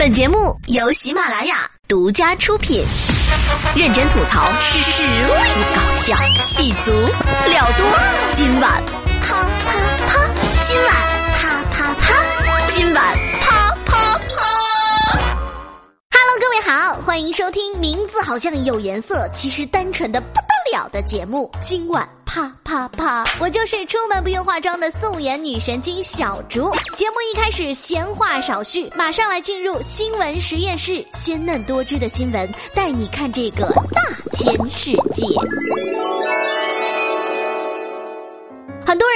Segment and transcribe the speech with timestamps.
[0.00, 2.82] 本节目由喜马拉雅独家出品，
[3.76, 5.12] 认真吐槽，实力
[5.74, 6.90] 搞笑，气足
[7.46, 7.86] 料多。
[8.32, 8.82] 今晚
[9.20, 9.74] 啪啪
[10.08, 10.39] 啪，
[16.72, 21.50] 好，欢迎收听名字好像有颜色，其实单纯的不得了的节目。
[21.60, 22.08] 今晚。
[22.24, 23.24] 啪啪啪！
[23.40, 26.70] 我就是出门不用化妆的素颜女神经小竹。
[26.94, 35.26] 节目一开始，闲话少叙，马上来进入新闻实验室，鲜嫩多汁的新闻，带你看这个大千世界。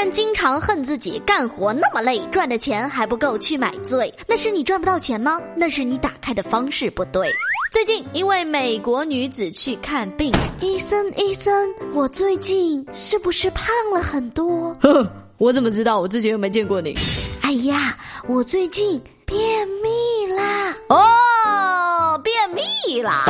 [0.00, 4.12] 很多人经常恨自己干活那么累，赚的钱还不够去买醉。
[4.26, 5.38] 那是你赚不到钱吗？
[5.54, 7.30] 那是你打开的方式不对。
[7.70, 10.32] 最近，一位美国女子去看病，
[10.62, 11.52] 医生，医生，
[11.92, 14.74] 我最近是不是胖了很多？
[14.80, 16.00] 呵，我怎么知道？
[16.00, 16.96] 我之前又没见过你。
[17.42, 20.74] 哎呀，我最近便秘啦！
[20.88, 23.26] 哦，便秘啦！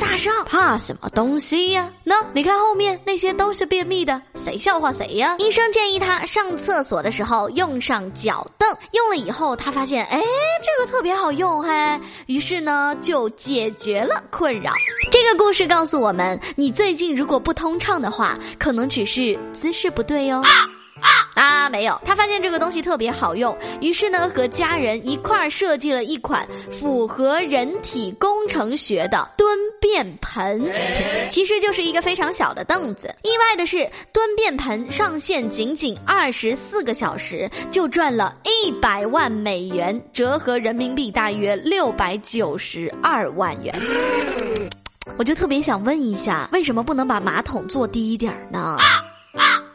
[0.00, 1.88] 大声，怕什么东西呀？
[2.02, 5.36] 那，你看后面那些都是便秘的，谁笑话谁呀？
[5.38, 10.20] 医生建议他上厕所的时候用上脚凳，用了以后他发现，哎，
[10.62, 14.72] 这个特别好用嘿，于是呢就解决了困扰。
[15.12, 20.42] 这个故事告诉我们，你最近如果不通畅的话，可能只是姿势不对哟。
[21.34, 26.46] 啊，没有，他发现这个东西特别好用，于是呢，和家人一块儿设计了一款
[26.78, 29.58] 符合人体工程学的蹲
[29.90, 30.62] 便盆，
[31.30, 33.12] 其实就是一个非常小的凳子。
[33.22, 43.74] 意外的是，蹲便盆上线仅仅二十四个小时，就赚了一百万美元，折合人民币大约六百九十二万元。
[45.18, 48.78] 我就特别想问一下，为什么不能把马桶坐低一点呢？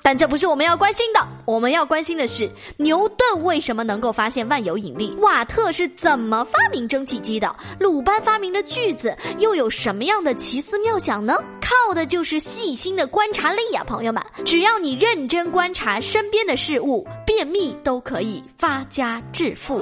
[0.06, 11.34] 但这不是我们要关心的，我们要关心的是牛顿为什么能够发现万有引力，瓦特是怎么发明蒸汽机的，鲁班发明的锯子又有什么样的奇思妙想呢？
[11.59, 19.81] 靠的就是细心的观察力呀，朋友们，只要你认真观察身边的事物，便秘都可以发家致富。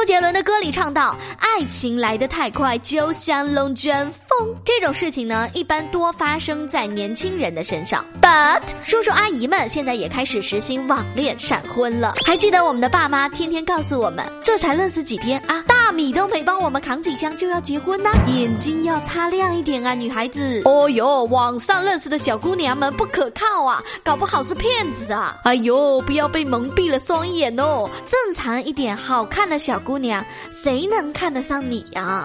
[0.00, 8.02] 周杰伦的歌里唱到：“爱情来得太快，就像龙卷风。”这种事情呢，一般多发生在年轻人的身上。
[8.22, 12.14] But 叔叔阿姨们现在也开始实行网恋闪婚了。
[12.24, 20.62] 还记得我们的爸妈天天告诉我们：“这才认识几天啊，大米都没帮我们扛几箱就要结婚呢？”眼睛要擦亮一点啊，女孩子。
[20.64, 25.36] 哦哟，网上认识的小姑娘们不可靠啊，搞不好是骗子啊！
[25.44, 29.78] 哎呦，不要被蒙蔽了双眼哦，正常一点，好看的小。
[29.89, 32.24] 姑姑娘，谁能看得上你呀？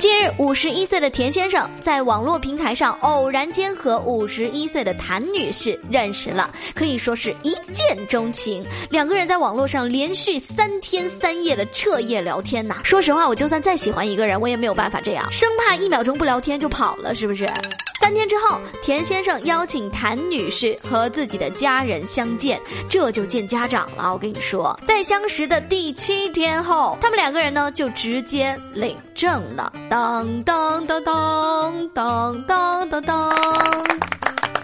[0.00, 8.66] 近日，五十一岁的田先生在网络平台上偶然间和五十一岁的谭女士认识了，可以说是一见钟情。
[8.90, 12.78] 两个人在网络上连续三天三夜的彻夜聊天呐。
[12.82, 17.46] 说实话，我就算再喜欢一个人，我也没有办法这样，生怕一秒钟不聊天就跑了，是不是？
[18.00, 24.10] 三天之后，田先生邀请谭女士和自己的家人相见，这就见家长了。
[24.10, 29.70] 我跟你说，在相识的第七天后，他们两个人呢就直接领证了。
[29.90, 33.99] 当当当当当当当当。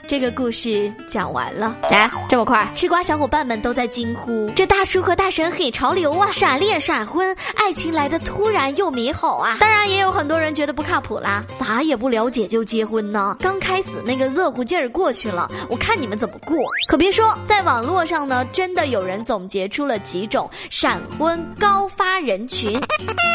[0.08, 2.70] 这个故事讲完了，哎，这么快？
[2.76, 6.30] 吃瓜小伙伴们都在惊呼：这大叔和大神很潮流啊！
[6.30, 9.56] 闪恋闪婚，爱情来的突然又美好啊！
[9.58, 13.36] 当然，也有很多人觉得不靠谱啦，啥也不了解就结婚呢？
[13.40, 16.56] 刚开始那个热乎劲儿过去了，我看你们怎么过？
[16.88, 22.72] 可别说，在网络上呢，真的有人总结出了几种闪婚高发人群。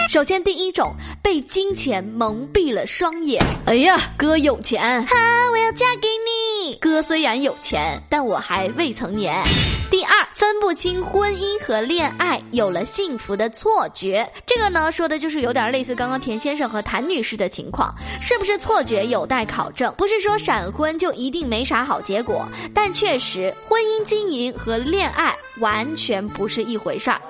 [0.09, 3.43] 首先，第一种被金钱蒙蔽了双眼。
[3.65, 5.15] 哎呀，哥有钱，哈，
[5.51, 6.60] 我要嫁给你。
[6.79, 9.41] 哥虽然有钱，但我还未成年。
[9.89, 14.25] 第二，分不清婚姻和恋爱，有了幸福的错觉。
[14.45, 19.93] 这个呢，说的就是有点类似刚刚田先生和谭女士的情况，是不是错觉有待考证。
[19.97, 27.21] 不是说闪婚就一定没啥好结果，但确实婚姻经营和恋爱完全不是一回事儿。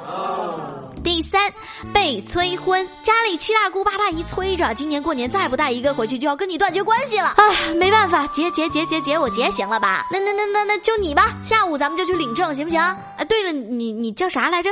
[1.03, 1.41] 第三，
[1.93, 7.33] 被催婚，家里七大姑八大姨催着，今年过年再不带一个回去，就要跟你断绝关系了。
[7.37, 10.07] 唉，没办法，结结结结结，我结行了吧？
[10.11, 12.79] 那那那那那就你吧，下午咱们就去领证，行不行？
[13.17, 14.69] 哎，对了，你你叫啥来着？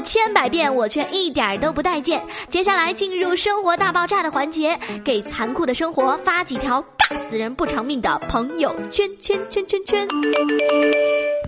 [0.00, 2.22] 千百遍，我却一点都不待见。
[2.48, 6.84] 接下来进入生活大爆炸的环节，给残酷的生活发几条。
[7.30, 10.06] 死人不偿命的朋友圈圈圈圈圈。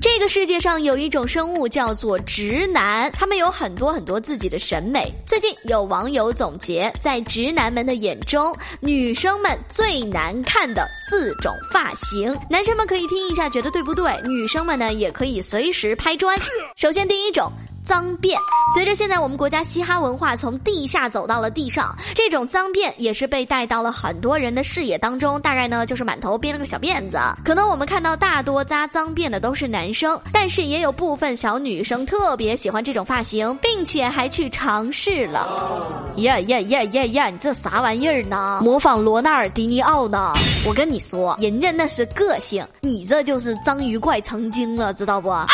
[0.01, 5.13] 这个世界上有一种生物叫做直男，他们有很多很多自己的审美。
[5.27, 14.19] 最近有网友总结，在直男们的眼中，女生们最难看的四种发型，男生们可以听一下，觉得对不对？
[14.27, 16.39] 女生们呢，也可以随时拍砖。
[16.77, 17.53] 首先第一种。
[17.91, 18.37] 脏辫，
[18.73, 25.41] 随着现在我们国家嘻哈文化从地下走到了地上，这种脏辫也是被带到了很多人的视野当中。
[25.41, 27.19] 大概呢就是满头编了个小辫子。
[27.45, 35.93] 可能我们看到大多扎脏辫的都是男生，但是也有部分小女生特别喜欢这种发型，并且还去尝试了。
[36.19, 37.29] 呀呀呀呀呀！
[37.29, 38.61] 你这啥玩意儿呢？
[38.63, 40.33] 模仿罗纳尔迪尼奥呢？
[40.65, 45.29] 我跟你说，人家那是个性，你这就是章鱼怪成精了，知道不？
[45.29, 45.49] 啊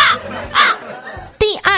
[0.53, 0.76] 啊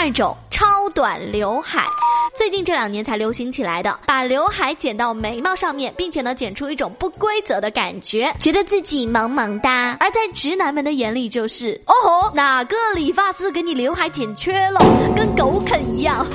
[0.01, 1.85] 二种超短刘海，
[2.33, 9.97] 最近这两年才流行起来的，把刘海剪到眉毛上面，并且呢剪出一种不规则的感觉，觉得自己萌萌哒。
[9.99, 14.79] 而在直男们的眼里就是，哦吼，哪个理发师给你刘海剪缺了，
[15.17, 16.25] 跟狗啃一样。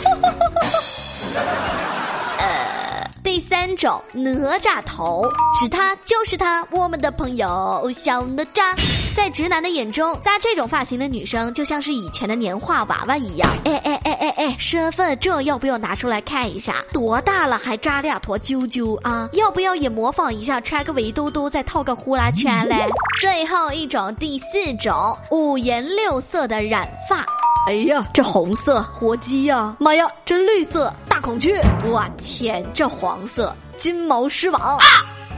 [3.76, 5.24] 种哪吒头，
[5.60, 8.74] 是他就是他，我们的朋友小哪吒。
[9.14, 13.48] 在直男的眼中，扎这种发型的女生就像是以前的年画娃娃一样。
[13.64, 16.84] 哎哎哎哎哎，身份证要不要拿出来看一下？
[16.92, 19.28] 多大了还扎俩坨揪揪啊？
[19.32, 22.86] 要不要也模仿一下，穿个围兜兜，再套个呼啦圈嘞？
[23.20, 27.24] 最后一种，第四种五颜六色的染发。
[27.66, 29.74] 哎呀，这红色活鸡呀！
[29.78, 30.92] 妈呀，这绿色。
[31.24, 34.84] 孔雀，我天，这黄色金毛狮王，啊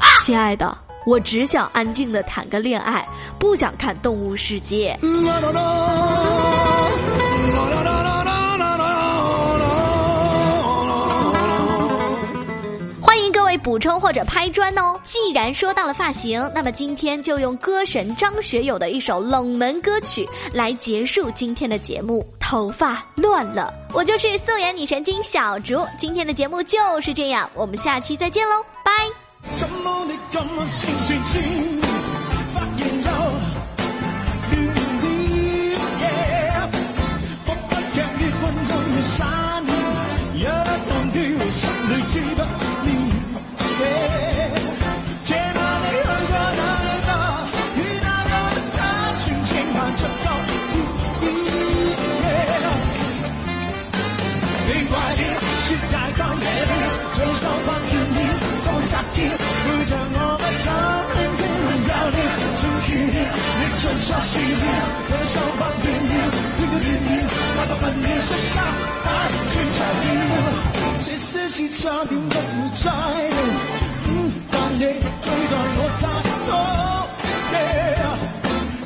[0.00, 3.06] 啊亲爱的，我只想安静的谈个恋爱，
[3.38, 4.98] 不想看动物世界。
[13.62, 15.00] 补充或者拍砖哦。
[15.02, 22.24] 既然说到了发型，那么今天就用歌神张学友的一首冷门歌曲来结束今天的节目。
[22.48, 25.84] 头发乱了，我就是素颜女神经小竹。
[25.98, 28.92] 今天的节目就是这样，我们下期再见喽，拜。
[71.56, 72.36] 这些事差点不
[72.74, 73.38] 在了，
[74.52, 76.04] 但你对待我太
[76.44, 76.52] 多，
[77.50, 77.56] 给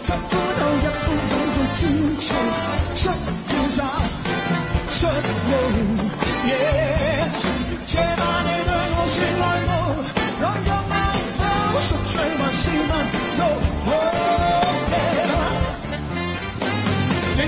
[0.06, 0.96] 苦到一般
[1.31, 1.82] 感到坚
[2.20, 2.25] 强，
[2.94, 3.02] 出
[3.50, 3.78] 要找
[4.88, 4.94] 出
[5.50, 5.52] 路，
[7.88, 9.73] 这晚你对我说爱我，
[10.40, 10.70] 让我
[11.75, 12.93] 我宿醉还是问
[13.38, 13.43] 路。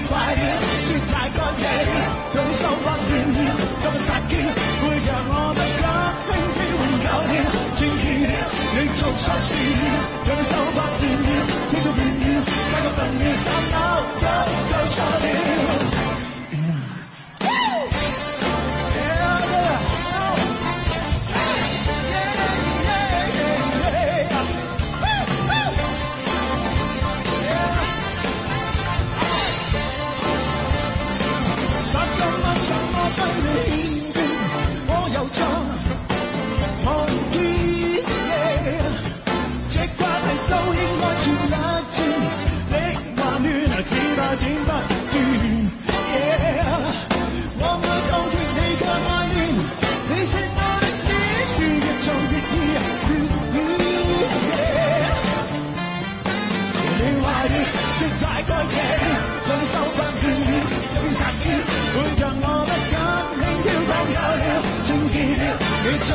[0.08, 0.42] 快点，
[0.82, 0.88] 雪
[9.19, 9.85] 出事了，
[10.26, 11.29] 用手拍乱了，
[11.70, 12.25] 天都变了，
[12.73, 13.75] 那个笨鸟三口
[14.20, 14.25] 都
[14.69, 15.62] 够错了。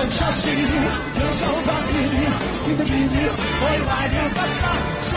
[0.10, 0.48] 像消息，
[1.18, 1.94] 两手把你，
[2.66, 3.16] 你的秘密，
[3.60, 4.64] 我坏了，把它
[5.04, 5.10] 谁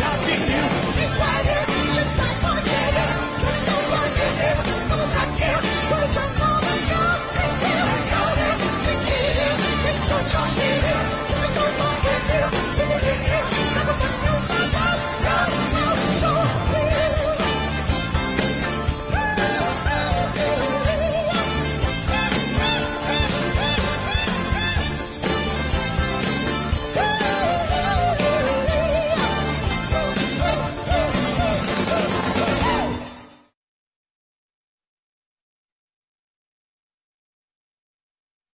[0.00, 0.95] 要听了？